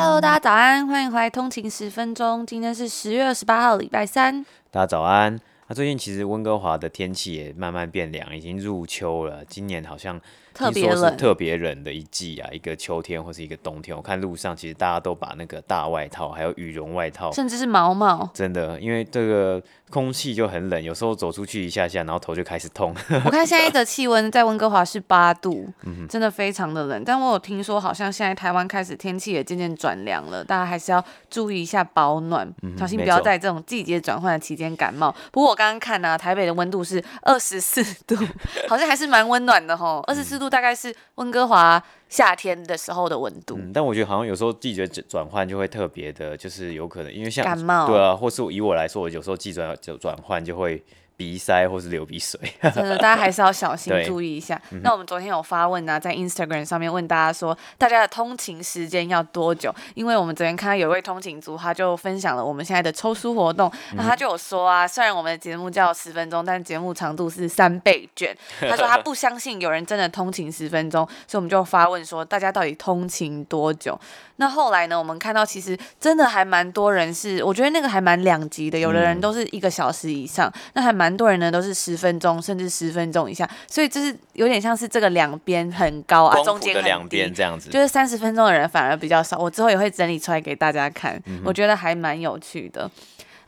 [0.00, 2.46] Hello，大家早安，欢迎回来通勤十分钟。
[2.46, 4.46] 今天是十月二十八号，礼拜三。
[4.70, 5.36] 大家早安。
[5.68, 9.44] 那、啊、最近其实温哥华的天气也慢慢变凉，已经入秋了。
[9.44, 10.18] 今年好像。
[10.54, 13.96] 特别冷，特别冷的一季啊，一个秋天或是一个冬天。
[13.96, 22.92] 我看路上其实大家都把那个大外套，还有羽绒外套，甚至是毛毛，真的，因为这个空气就很冷，有时候走出去一下下，然后头就开始痛。
[23.24, 25.68] 我看现在的气温在温哥华是八度，
[26.10, 27.04] 真的非常的冷。
[27.04, 35.14] 但我有听说，好像现在台湾开始天气也渐渐转凉了，大家还是要注意一下保暖，小心不要在这种季节转换的期间感冒。
[35.30, 38.14] 不过我刚刚看呢、啊，台北的温度是二十四度，
[38.68, 40.48] 好像还是蛮温暖的吼，二十四度。
[40.48, 43.58] 大概是温哥华夏天的时候的温度。
[43.58, 50.80] 嗯，但我觉得好像有时候季节转换就会特别的，就是有可能因为像感冒，对啊，或是以我来说，我有时候季转就转换就会。
[51.18, 52.40] 鼻塞或是流鼻水，
[52.72, 54.58] 真的，大家还是要小心注意一下。
[54.84, 59.74] 那我们昨天有发问呢、啊，在 Instagram 上面问大家说，大家的通勤时间要多久？
[59.94, 63.68] 因为我们昨天看到有一位通勤族，他就分享了我们现在的抽书活动。
[63.94, 68.32] 那他就有说啊，虽然我们的节目叫十分钟，但节目长度是三倍卷。
[68.70, 73.98] 他说他不相信有人真的通勤十分钟，所以我们就发问说，大家到底通勤多久？
[74.36, 81.07] 那后来呢，我们看到其实真的还蛮多人是，我觉得那个还蛮两极的，有的人都是一个小时以上，那还蛮。
[81.08, 89.38] 蛮多人呢都是十分钟，甚至十分钟以下，所以就是有点像是这个两边很高啊，中间两边这样子，就是三十分钟的人反而比较少。
[89.38, 92.90] 我之后也会整理出来给大家看，嗯、我觉得还蛮有趣的。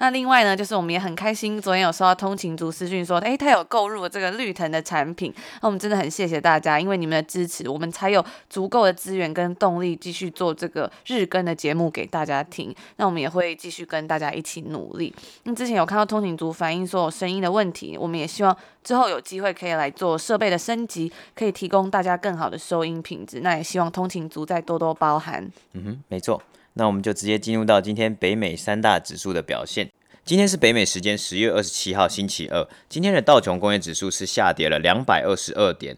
[0.01, 5.31] 那另外呢，就是我们也很开心，昨天有收到通勤族私讯说，诶，他有购入了这个绿藤的产品。
[5.61, 12.75] 那我们真的很谢谢大家，因为你们的支持，我们才有足够的资源跟动力继续做这个日更的节目给大家听。
[12.97, 15.15] 那我们也会继续跟大家一起努力。
[15.43, 23.41] 那之前有看到通勤族反映说有声音的问题，我们也希望之后有机会可以来做设备的升级，可以提供大家更好的收音品质。
[23.41, 25.47] 那也希望通勤族再多多包涵。
[25.75, 26.43] 嗯哼，没错。
[26.75, 29.91] 那我们就直接进入到今天北美三大指数的表现。
[30.25, 32.67] 今天是北美时间十月二十七号星期二。
[32.89, 35.97] 今天的道琼工业指数是下跌了两百二十二点，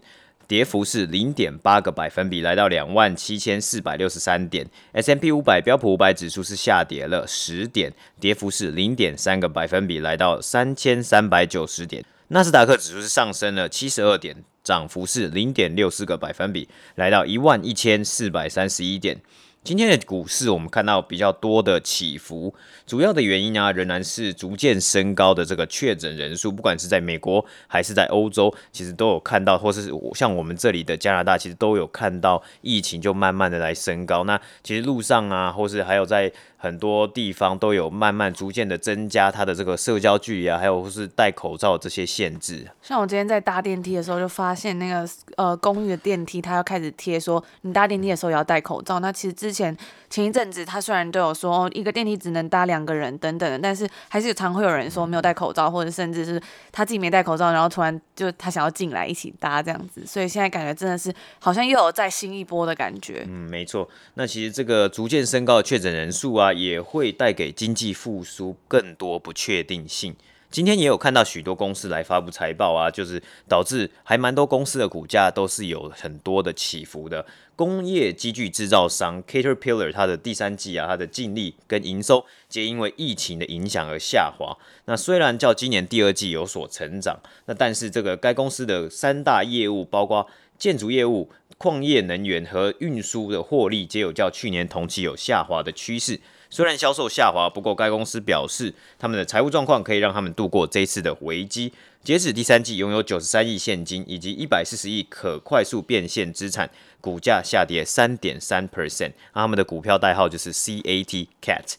[0.48, 4.66] 跌幅是零点八个百分比，来到两万七千四百六十三点。
[4.92, 12.02] S M P 五百标普五百指数是下跌了十点，跌幅是零点三个百分比，来到三千三百九十点。
[12.28, 14.34] 纳斯达克指数是上升了七十二点，
[14.64, 19.20] 涨幅是零点六四个百分比，来到一万一千四百三十一点。
[19.64, 22.52] 今天的股市，我们看到比较多的起伏，
[22.84, 34.24] 主要的原因呢，仍然是逐渐升高的这个确诊人数，不管是在美国还是在欧洲，其实都有看到，或是像我们这里的加拿大，其实都有看到疫情就慢慢的来升高。
[34.24, 36.32] 那其实路上啊，或是还有在。
[36.62, 42.64] 很多地方都有慢慢逐渐的增加它的这个社交距离啊，还有是戴口罩这些限制。
[42.80, 45.04] 像我今天在搭电梯的时候，就发现那个
[45.36, 49.00] 呃公寓的电梯，它要开始贴说你搭电梯的时候也要戴口罩。
[49.00, 49.76] 那其实之前
[50.08, 56.40] 前一阵子，它虽然都有说哦一个电梯只能搭两个人等等的，但是还是常会有人说没有戴口罩，或者甚至是
[56.70, 60.06] 他自己没戴口罩，然后突然就他想要进来一起搭这样子。
[60.06, 63.24] 所以现在感觉真的是好像又有再新一波的感觉。
[63.26, 63.88] 嗯，没错。
[64.14, 66.51] 那其实这个逐渐升高的确诊人数啊。
[66.52, 70.14] 也会带给经济复苏更多不确定性。
[70.50, 77.24] 今天也有看到许多公司来发布财报啊，就是导致还蛮多公司的股价都是有很多的起伏的。
[77.56, 84.54] 工业机具制造商 Caterpillar 它的第三季啊，它的净利跟营收皆因为疫情的影响而下滑。
[84.84, 91.30] 那虽然较今年第二季有所成长，那但是这个该公司的三大业务包括建筑业务。
[91.58, 96.18] 矿业能源和运输的获利皆有较去年同期有下滑的趋势。
[96.52, 101.72] 虽然销售下滑，不过该公司表示，他们的财务状况可以让他们度过这次的危机。
[102.04, 106.68] 截止第三季，拥有九十三亿现金以及一百四十亿可快速变现资产，
[107.00, 109.12] 股价下跌三点三 percent。
[109.32, 111.74] 他们的股票代号就是 CAT CAT。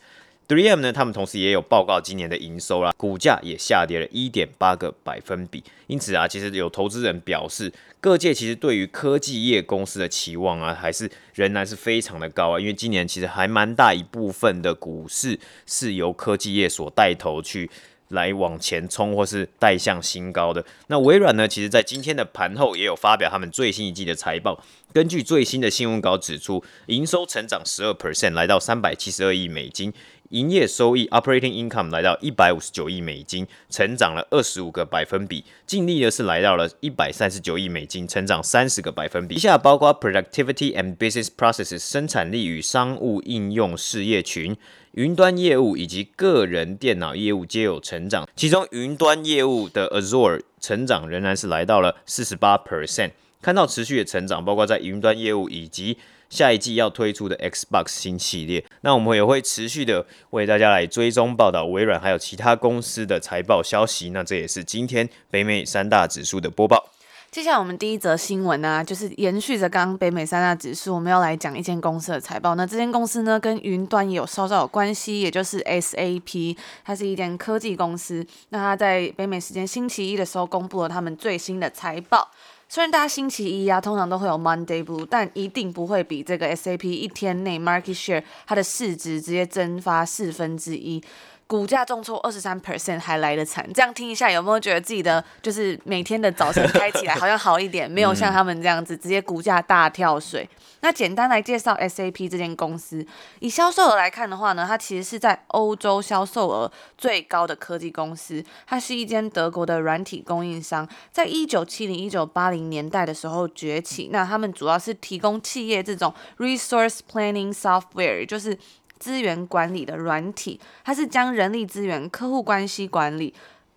[0.47, 5.63] 3M 呢，他们同时也有报告今年的营收啦，股价也下跌了一点八个百分比。
[5.87, 12.59] 因此啊，其实有投资人表示，各界其实对于科技业公司的期望啊，还是仍然是非常的高啊。
[12.59, 17.69] 因为今年其实还蛮大一部分的股市是由科技业所带头去
[18.09, 20.63] 来往前冲，或是带向新高的。
[20.87, 24.61] 那微软呢，其实在今天的盘后也有发表他们最新一季的财报。
[24.93, 29.91] 根据最新的新闻稿指出，营收成长十二 percent，来到三百七十二亿美金。
[30.29, 35.43] 营业收益 （operating income） 来到一百五十九亿美金，成长了二十五个百分比。
[35.67, 39.35] 净利呢是来到了一百三十九亿美金，成长三十个百分比。
[39.35, 44.57] 以下包括 productivity and business processes 生产力与商务应用事业群、
[44.93, 48.27] 云端业务以及个人电脑业务皆有成长。
[48.35, 53.11] 其中云端业务的 Azure 成长仍然是来到了四十八 percent，
[53.41, 55.97] 看到持续的成长，包括在云端业务以及。
[56.33, 64.09] 下一季要推出的 Xbox 新系列，那我们也会持续的为大家来追踪报道微软还有其他公司的财报消息。
[64.09, 66.89] 那这也是今天北美三大指数的播报。
[67.29, 72.55] 接下来我们第一则新闻呢、就是延续着刚刚北美三大指数，我们要来讲一间公司的财报。
[72.55, 78.25] 那这间公司呢，跟云端有稍稍有关系，也就是 SAP，它是一间科技公司。
[78.49, 82.31] 那它在北美时间星期一的时候公布了他们最新的财报。
[82.73, 90.99] 虽然大家星期一呀，通常都会有 Monday Blue，但一定不会比这个 SAP 一天内 Market Share 它的市值直接蒸发四分之一，
[91.47, 93.67] 股价重挫二十三 percent 还来得惨。
[93.73, 97.89] 这样听一下，有没有觉得自己的就是每天的早晨开起来好像好一点？
[97.91, 100.49] 没有像他们这样子直接股价大跳水。
[100.81, 103.05] 那简单来介绍 SAP 这间公司，
[103.39, 108.43] 以销售额来看的话呢，它其实是在欧洲销售额最高的科技公司。
[108.67, 114.09] 它是一间德国的软体供应商，在一九七零、一九八零年代的时候崛起。
[114.11, 118.57] 那他们主要是提供企业这种 resource planning software，就是
[119.03, 120.57] 资源管理的软体。
[120.85, 123.33] 它是将人力资源、客户关系管理、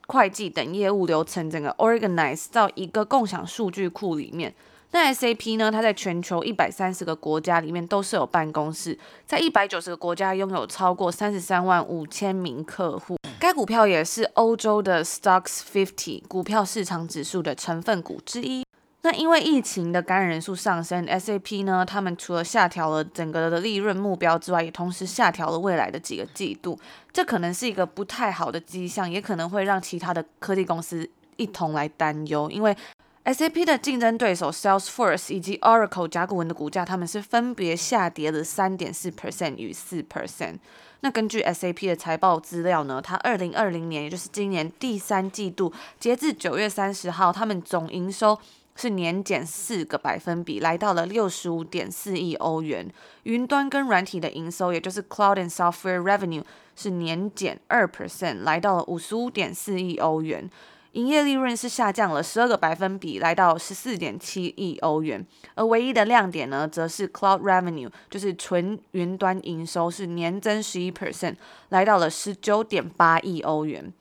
[0.07, 4.55] 会计等业务流程整个 organize 到一个共享数据库里面。
[4.93, 5.69] 那 SAP 呢？
[5.71, 8.97] 它在全球一百三十个国家里面都是有办公室，
[9.27, 13.17] 在一百九十个国家拥有超过三十三万五千名客户。
[13.41, 18.66] 该股票也是欧洲的 Stocks 50股票市场指数的成分股之一。
[19.07, 26.77] 那因为疫情的感染人数上升，SAP 呢，他们除了下调了整个的利润目标之外，也同时下调了未来的几个季度。
[27.13, 32.77] 这可能是一个不太好的迹象，也可能会让其他的科技公司一同来担忧，因为。
[33.25, 40.59] SAP 的竞争对手 Salesforce 以及 Oracle 甲骨文的股价，他们是分别下跌了三点四 percent 与四 percent。
[41.01, 48.39] 那根据 SAP 的财报资料呢，它二零二零年，也就是今年第三季度，截至九月三十号，他们总营收
[48.77, 52.89] 是年减四个百分比，来到了六十五点四亿欧元。
[53.25, 56.45] 云端跟软体的营收，也就是 Cloud and Software Revenue，
[56.77, 60.49] 是年减二 percent，来到了五十五点四亿欧元。
[60.93, 65.27] 营业利润是下降了十二个百分比，来到十四点七亿欧元。
[65.55, 71.37] 而唯一的亮点呢，则是 Cloud Revenue，就是纯云端营收是年增十一 percent，
[71.69, 73.93] 来到了十九点八亿欧元。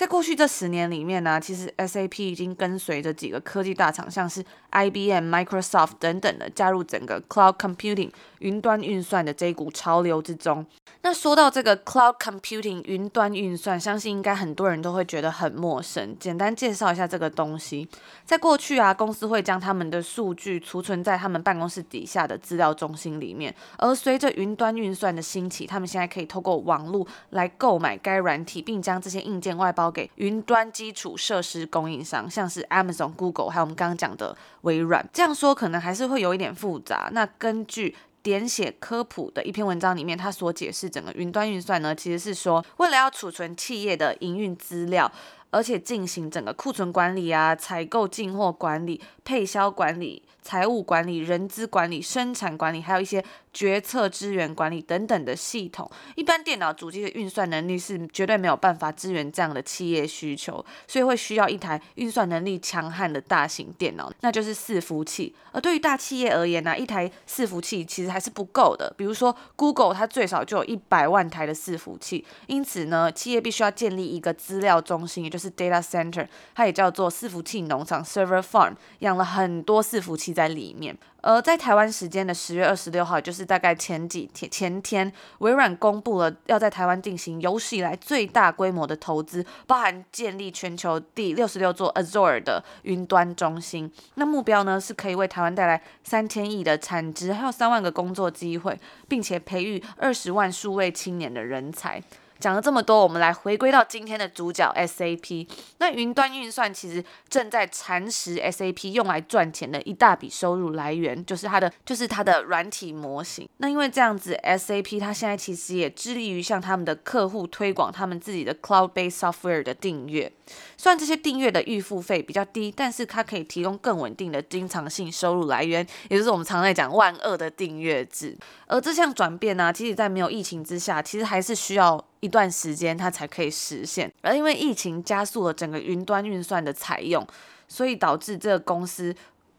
[0.00, 10.64] 在过去这十年里面呢，其实 SAP 已经跟随着几个科技大厂，像是 IBM、Microsoft 等等的加入整个 Cloud Computing 云端运算的这一股潮流之中。
[11.02, 16.16] 那说到这个 Cloud Computing 云端运算，相信应该很多人都会觉得很陌生。
[16.18, 17.88] 简单介绍一下这个东西。
[18.24, 23.54] 在过去啊，公司会将他们的数据储存在他们办公室底下的资料中心里面。
[23.76, 29.90] 而随着云端运算的兴起，他们现在可以透过网络来购买该软体，并将这些硬件外包。
[29.90, 35.08] 给云端基础设施供应商，像是 Amazon、Google，还有我们刚刚讲的微软。
[35.12, 37.08] 这样说可能还是会有一点复杂。
[37.12, 45.10] 那根据点写科普的一篇文章里面，他所解释整个云端运算呢，其实是说为了要储存企业的营运资料。
[45.52, 55.90] 而且进行整个库存管理啊、采购进货管理、配销管理、财务管理、人资管理、生产管理，还有一些决策资源管理等等的系统。
[56.14, 65.34] 一般电脑主机的运算能力是绝对没有办法支援这样的企业需求，所以会需要一台运算能力强悍的大型电脑，那就是伺服器。
[65.52, 68.92] 而对于大企业而言呢、一台伺服器其实还是不够的。
[68.96, 80.96] 比如说 Google，它最少就有一百万台的伺服器，因此呢，企业必须要建立一个资料中心，也就是 data center，它也叫做伺服器农场 （server farm），养了很多伺服器在里面。
[81.22, 93.92] 而在台湾时间的十月二十六号，就是大概前几天前天，微软公布了要在台湾进行有史以来最大规模的投资，包含建立全球第六十六座 Azure 的云端中心。
[94.14, 102.02] 那目标呢，是可以为台湾带来三千亿的产值，还有三万个工作机会，并且培育二十万数位青年的人才。
[102.40, 105.46] 讲了这么多，我们来回归到今天的主角 SAP。
[105.78, 113.46] 那云端运算其实正在蚕食 SAP 用来赚钱的一大笔收入来源，就是它的就是它的软体模型。
[113.58, 120.32] 那因为这样子，SAP 它现在其实也致力于向他们的客户推广他们自己的 Cloud-based software 的订阅。
[120.78, 128.36] 虽然这些订阅的预付费比较低，但是它可以提供更稳定的经常性收入来源，也就是我们常在讲万恶的订阅制。
[128.66, 134.12] 而这项转变呢、其实在没有疫情之下，其实还是需要一段时间它才可以实现。
[134.22, 137.26] 而因为疫情加速了整个云端运算的采用，
[137.68, 139.14] 所以导致这个公司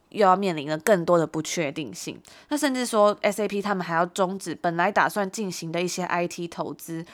[0.09, 2.21] 又要面临了更多的不确定性。
[2.49, 7.05] 那甚至说，SAP 他们还要终止本来打算进行的一些 IT 投资。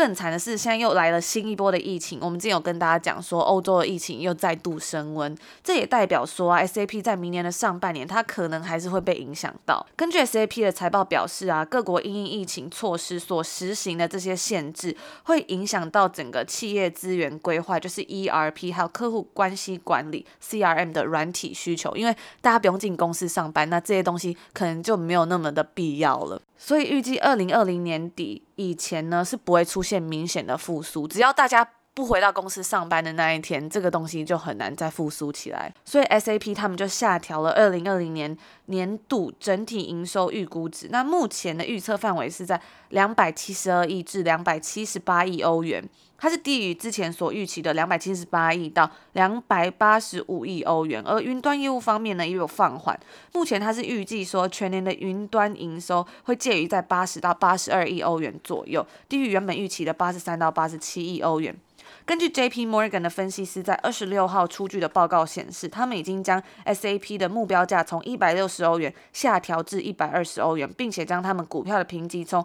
[0.00, 2.18] 更惨的是，现在又来了新一波的疫情。
[2.22, 9.86] 我们之前有跟大家讲说，欧洲的疫情又再度升温，这也代表说啊，SAP 在明年的上半年，它可能还是会被影响到。
[9.94, 21.94] 根据 SAP 的财报表示啊，各国因应疫情措施所实行的这些限制，会影响到整个企业资源规划，就是 ERP 还有客户关系管理 CRM 的软体需求。
[21.94, 26.40] 因为大家不用进公司上班，那这些东西可能就没有那么的必要了。
[26.56, 31.08] 所以预计二零二零年底以前呢，是不会出现明显的复苏。
[31.08, 35.72] 只要大家不回到公司上班的那一天，这个东西就很难再复苏起来。
[35.84, 38.36] 所以 SAP 他们就下调了二零二零年
[38.66, 40.88] 年度整体营收预估值。
[40.90, 45.82] 那目前的预测范围是在两百七十二亿至两百七十八亿欧元。
[46.20, 53.00] 它是低于之前所预期的两百七十八亿到两百八十五亿欧元，而云端业务方面呢也有放缓。
[53.32, 61.56] 目前它是预计说全年的云端营收会介于在八十到八十二亿欧元左右，低于原本预期的八十三到八十七亿欧元。
[62.04, 72.44] 根据 JP Morgan 的分析师在二十六号出具的报告显示，他们已经将 SAP 的目标价从一百六十欧元下调至一百二十欧元，并且将他们股票的评级从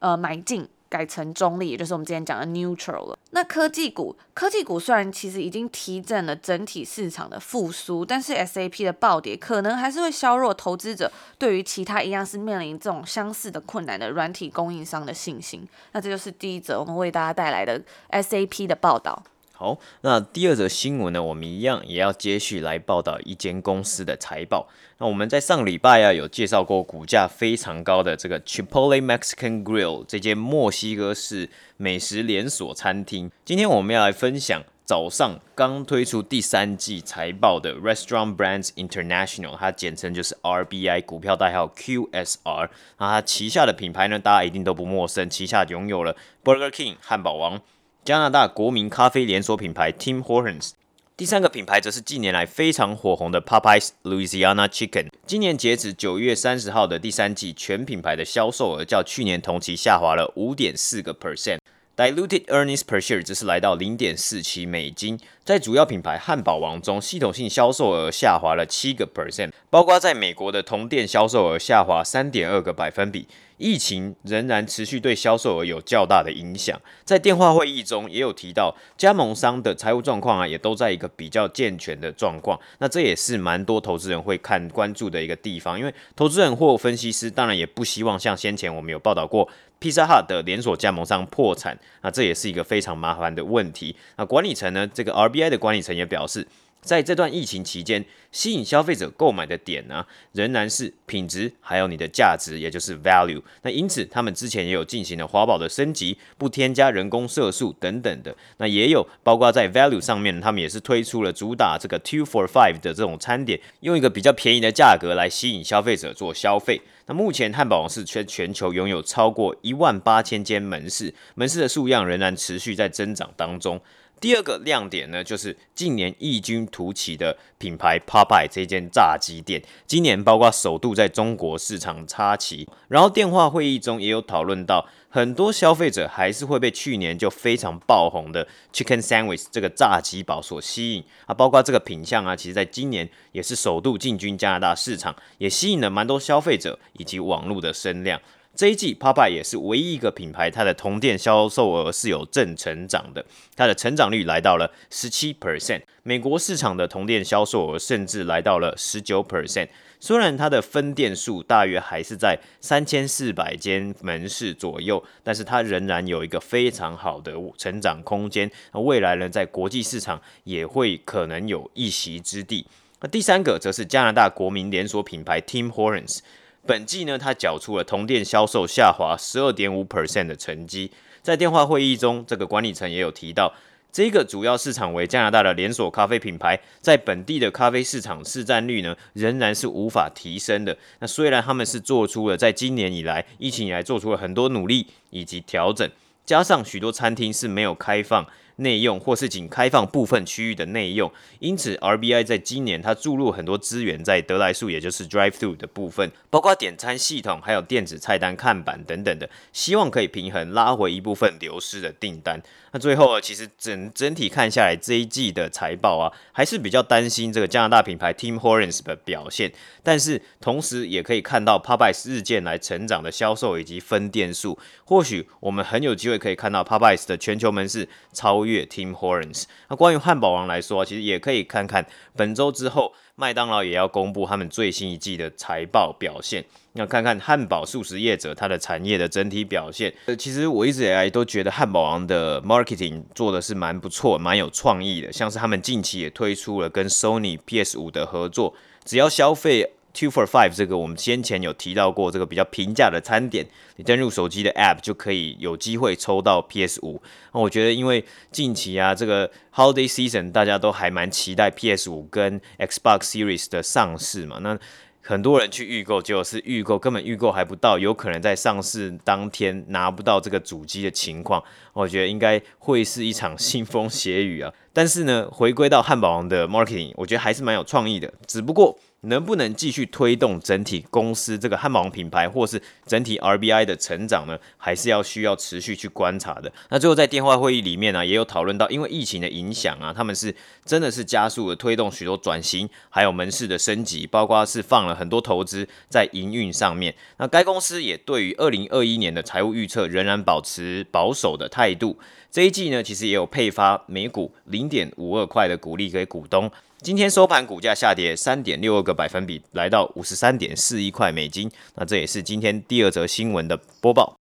[0.00, 0.68] 呃买进。
[0.92, 3.18] 改成中立，也就是我们之前讲的 neutral 了。
[3.30, 15.66] 那科技股，科技股虽然其实已经提振了整体市场的复苏，但是 SAP 的暴跌可能还是会削弱投资者对于其他一样是面临这种相似的困难的软体供应商的信心。
[15.92, 17.80] 那这就是第一则我们为大家带来的
[18.10, 19.22] SAP 的报道。
[19.62, 24.66] 好，那第二则新闻呢，我们一样也要接续来报道一间公司的财报。
[24.98, 33.30] 那我们在上礼拜啊有介绍过股价非常高的这个 Chipotle Mexican Grill 这间墨西哥式美食连锁餐厅。
[33.44, 42.68] 今天我们要来分享早上刚推出第三季财报的 Restaurant Brands International，它简称就是 RBI，股票代号 QSR。
[42.98, 47.60] 那它旗下的品牌呢，大家一定都不陌生，旗下拥有了 Burger King 汉堡王。
[48.04, 50.72] 加拿大国民咖啡连锁品牌 Tim Hortons，
[51.16, 55.06] 第三个品牌则是近年来非常火红的 Popeyes Louisiana Chicken。
[55.24, 61.58] 今年截止九月三十号的第三季，全品牌的销售额较去年同期下滑了五点四个 percent
[62.02, 65.20] Diluted earnings per share 则是来到零点四七美金。
[65.44, 73.28] 在主要品牌汉堡王中，系统性销售额下滑了七个 percent，包括在美国的同店销售额下滑三点二个百分比。
[73.56, 82.58] 疫情仍然持续对销售额有较大的影响，在电话会议中也有提到，加盟商的财务状况啊，也都在一个比较健全的状况。
[82.80, 89.48] 那这也是蛮多投资人会看关注的一个地方，因为投资人或分析师当然也不希望像先前我们有报道过
[89.82, 93.96] ，Pizza Hut 的连锁加盟商破产，那这也是一个非常麻烦的问题。
[94.16, 96.46] 那管理层呢，这个 RBI 的管理层也表示。
[96.82, 103.40] 在这段疫情期间，吸引消费者购买的点呢，仍然是品质，还有你的价值，也就是 value。
[103.62, 108.36] 那因此，他们之前也有进行了华宝的升级，不添加人工色素等等的。
[108.56, 116.80] 那也有包括在 value 上面，他们也是推出了主打这个 two for five 的这种餐点，用一个比较便宜的价格来吸引消费者做消费。
[117.06, 123.80] 那目前汉堡王是全全球拥有超过一万八千间门市，门市的数量仍然持续在增长当中。
[124.22, 148.20] 第二个亮点呢，就是近年异军突起的品牌 Popeye 这间炸鸡店，今年包括首度在中国市场插旗，然后电话会议中也有讨论到，很多消费者还是会被去年就非常爆红的 Chicken Sandwich 这个炸鸡堡所吸引啊，包括这个品相啊，其实在今年也是首度进军加拿大市场，也吸引了蛮多消费者以及网络的声量。
[148.54, 153.24] 这一季，Popeye 也是唯一一个品牌，它的同店销售额是有正成长的，
[153.56, 155.80] 它的成长率来到了十七 percent。
[156.02, 159.68] 美国市场的同店销售额甚至来到了十九 percent。
[159.98, 168.50] 虽然它的分店数大约还是在三千四百间门市左右，但是它仍然有一个非常好的成长空间。
[168.74, 172.66] 那未来呢，在国际市场也会可能有一席之地。
[173.00, 176.18] 那第三个则是加拿大国民连锁品牌 Tim Hortons。
[176.64, 180.92] 本季呢，它缴出了同店销售下滑十二点五 percent 的成绩。
[181.20, 183.52] 在电话会议中，这个管理层也有提到，
[183.90, 190.76] 这个主要市场为加拿大的连锁咖啡品牌，在本地的咖啡市场市占率呢，仍然是无法提升的。
[191.00, 195.90] 那虽然他们是做出了在今年以来疫情以来做出了很多努力以及调整，
[196.24, 198.24] 加上许多餐厅是没有开放。
[198.56, 212.42] 内用或是仅开放部分区域的内用，因此 RBI 在今年它注入很多资源在得来速，也就是 Drive Through 的部分，包括点餐系统、还有电子菜单看板等等的，希望可以平衡拉回一部分流失的订单。
[212.72, 228.41] 那最后啊，其实整整体看下来，这一季的财报啊，还是比较担心这个加拿大品牌 Tim Hortons 的表现，但是同时也可以看到 Popeyes 日渐来成长的销售以及分店数，或许我们很有机会可以看到 Popeyes 的全球门市超。
[228.44, 229.44] 越 Tim Hortons。
[229.68, 236.44] 那关于汉堡王来说，其实也可以看看本周之后，麦当劳也要公布他们最新一季的财报表现。
[236.74, 239.92] 那看看汉堡素食业者它的产业的整体表现。
[240.06, 245.12] 呃，其实我一直以来都觉得汉堡王的 marketing 做的是蛮不错、蛮有创意的。
[245.12, 249.72] 像是他们近期也推出了跟 Sony PS 五的合作，只要消费。
[249.94, 253.46] Two for five 这个我们先前有提到过，这个比较平价的餐点，
[253.76, 257.02] 你登入手机的 App 就可以有机会抽到 PS 五。
[257.34, 264.38] 那我觉得，因为近期啊，这个 Holiday Season 大家都还蛮期待 PS 五跟 Xbox Series 的上市嘛。
[264.40, 264.58] 那
[265.02, 271.42] 很多人去预购，结果是预购根本预购还不到，有可能在上市当天拿不到这个主机的情况。
[271.74, 274.50] 我觉得应该会是一场腥风血雨啊。
[274.72, 278.78] 但是呢，回归到汉堡王的 Marketing，我觉得还是蛮有创意的，只不过。
[279.02, 284.38] 能不能继续推动整体公司这个汉堡王品牌，或是整体 RBI 的成长呢？
[284.56, 286.52] 还是要需要持续去观察的。
[286.70, 290.32] 那最后在电话会议里面呢、也有讨论到，因为疫情的影响啊，他们是
[290.64, 296.94] 真的是加速了推动许多转型，还有门市的升级，包括是放了很多投资在营运上面。
[297.16, 301.98] 那该公司也对于二零二一年的财务预测仍然保持保守的态度。
[302.30, 306.48] 这一季呢，其实也有配发每股零点五二块的股利给股东。
[306.82, 311.48] 今天收盘股价下跌三点六二个百分比，来到五十三点四一块美金。
[311.76, 314.18] 那这也是今天第二则新闻的播报。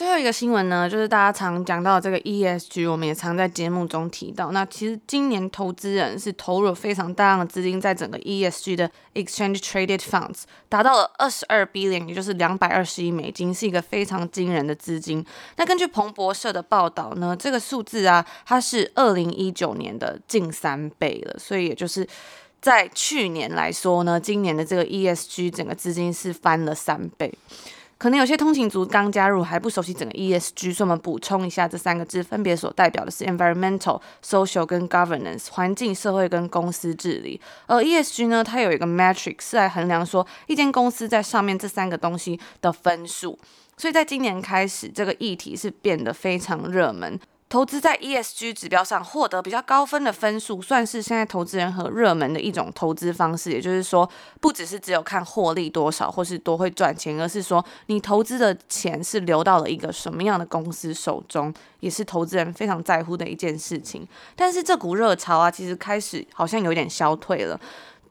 [0.00, 4.50] 最后一个新闻呢，就是大家常讲到这个 ESG，我们也常在节目中提到。
[4.50, 15.22] 那其实今年投资人是投入了非常大量的资金在整个 ESG 的 Exchange Traded Funds，达到了二十二 billion，也就是两百二十亿美金，是一个非常惊人的资金。
[15.58, 22.08] 那根据彭博社的报道呢，这个数字啊，它是二零一九年的近三倍了，所以也就是
[22.62, 27.30] 在去年来说呢，今年的这个 ESG 整个资金是翻了三倍。
[28.00, 37.38] 可能有些通勤族刚加入还不熟悉整个 ESG，所以我们补充一下这三个字，分别所代表的是 environmental、social 跟 governance，环境、社会跟公司治理。
[37.66, 43.38] 而 ESG 呢，它有一个 metric 是来衡量说一间公司在上面这三个东西的分数，
[43.76, 47.20] 所以在今年开始，这个议题是变得非常热门。
[47.50, 53.50] 投资在 ESG 指标上获得比较高分的分数，算是现在投资人和热门的一种投资方式。
[53.50, 54.08] 也就是说，
[54.40, 64.06] 不只是只有看获利多少或是多会赚钱，而是说你投资的钱是流到了一个什么样的公司手中，也是投资人非常在乎的一件事情。
[64.36, 67.60] 但是这股热潮啊，其实开始好像有点消退了。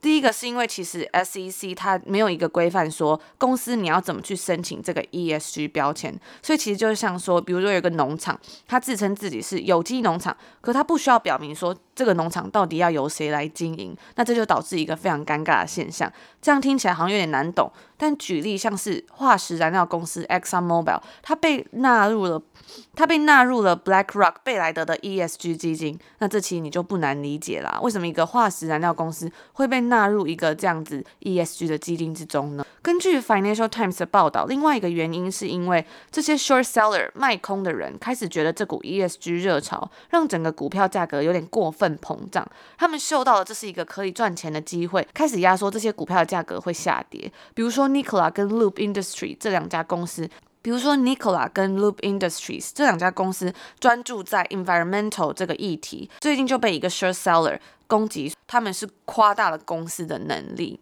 [0.01, 16.09] 第一个是因为其实 SEC 它没有一个规范说公司你要怎么去申请这个 ESG 标签，所以其实就是像说，比如说有个农场，它自称自己是有机农场，可它不需要表明说这个农场到底要由谁来经营，那这就导致一个非常尴尬的现象。
[16.41, 22.41] 这样听起来好像有点难懂，但举例像是化石燃料公司 ExxonMobil，它被纳入了。
[22.95, 27.79] 它被纳入了 BlackRock 贝莱德的 ESG 基金，那这期你就不难理解啦。
[27.81, 32.65] 为什么一个化石燃料公司会被纳入一个这样子 ESG 的基金之中呢？
[32.83, 42.47] 根据 Financial Times 的报道，另外一个原因是因为这些 short seller 卖空的人开始觉得这股 ESG 热潮让整个股票价格有点过分很膨胀，
[42.77, 47.31] 他们嗅到了这是一个可以赚钱的机会，开始压缩这些股票的价格会下跌。
[47.53, 50.29] 比如说 Nikola 跟 Loop Industry 这两家公司。
[50.61, 60.77] 比如说，Nikola 跟 Loop Industries 这两家公司专注在 environmental 这个议题，最近就被一个 short seller 攻击，他们是夸大了公司的能力。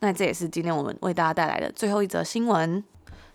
[0.00, 2.82] 那这也是今天我们为大家带来的最后一则新闻。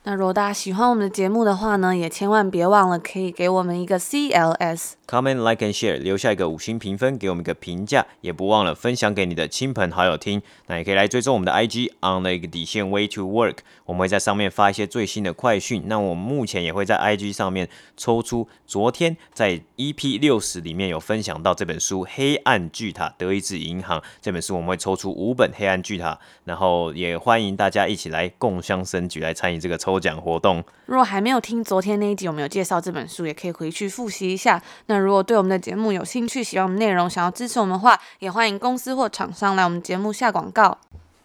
[0.07, 10.39] 那如果大家喜欢我们的节目的话呢，也千万别忘了可以给我们一个 CLS，comment like and share，留下一个五星评分，给我们一个评价，也不忘了分享给你的亲朋好友听。
[10.67, 15.81] 那也可以来追踪我们的 IG on the 一个底线 way to work，我们会在上面发一些最新的快讯。
[15.87, 26.13] 那我们目前也会在 IG 上面抽出昨天在 EP 六十里面有分享到这本书《黑暗巨塔：德意志银行》这本书，我们会抽出五本《黑暗巨塔》，
[26.43, 29.94] 然后也欢迎大家一起来共襄盛举，来参与这个抽。
[29.95, 34.61] 抽奖活动，如果还没有听昨天那一集，我们有介绍这本书，也可以回去复习一下。
[34.87, 40.77] 那如果对我们的节目有兴趣，喜欢我们内容，想要支持我们的话，也欢迎公司或厂商来我们节目下广告。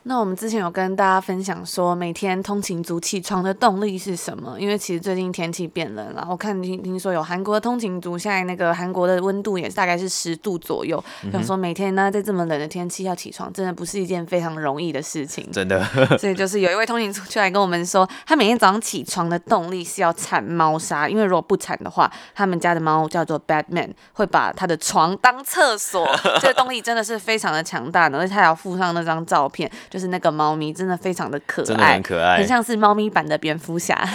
[0.05, 4.59] 那我们之前有跟大家分享说，每天通勤族起床的动力是什么？
[4.59, 11.03] 因为其实最近天气变冷了，我看听听说有韩国的通勤族，现在那个韩国的温度也大概是十度左右。
[11.31, 15.47] 想、嗯、说每天呢，在这么冷的天气要起床，真的不是一件非常容易的事情。
[15.53, 15.85] 真的。
[16.19, 26.09] 所以就是有一位通勤族就来跟我们说，他每天早上起床的动力是要铲猫砂，因为如果不铲的话，他们家的猫叫做 Batman，会把他的床当厕所。
[26.41, 29.71] 这个动力真的是非常的强大的，而且他还要附上那张照片。
[29.91, 34.03] 就是那个猫咪真的非常的可爱，真的很可爱，很像是猫咪版的蝙蝠侠。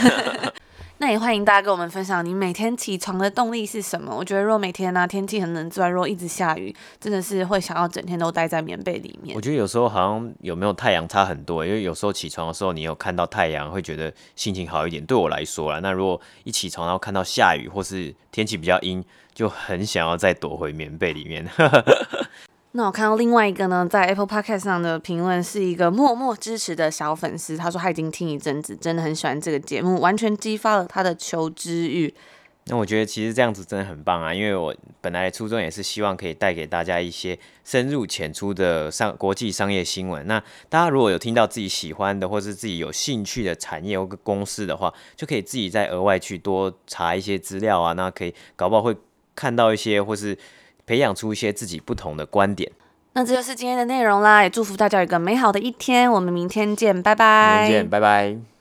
[0.97, 4.15] 那也欢迎大家跟我们分享你每天起床的动力是什么？
[4.15, 9.35] 我觉得如果每天呢、啊、天气很冷之外，如果一直下雨，真的是会想要整天都待在棉被里面。
[9.35, 15.05] 我觉得有时候好像有没有太阳差很多，因为有时候起床的时候你有看到太阳，会觉得心情好一点。
[15.05, 21.45] 对我来说啦，那如果一起床然后看到下雨或是天气比较阴，就很想要再躲回棉被里面。
[22.77, 32.13] 那我看到另外一个呢，在 Apple Podcast 上的评论是一个默默支持的小粉丝，他说他已经听一阵子，真的很喜欢这个节目，完全激发了他的求知欲。
[32.65, 40.27] 那我觉得其实这样子真的很棒啊，因为我本来初衷也是希望可以带给大家一些深入浅出的商国际商业新闻。
[40.27, 48.93] 那大家如果有听到自己喜欢的或是自己有兴趣的产业或公司的话，就可以自己再额外去多查一些资料啊，那可以搞不好会
[49.33, 50.37] 看到一些或是。
[50.85, 52.71] 培养出一些自己不同的观点。
[53.13, 56.11] 那这就是今天的内容啦，也祝福大家有一个美好的一天。
[56.11, 57.61] 我们明天见，拜拜。
[57.61, 58.54] 明天见，拜拜。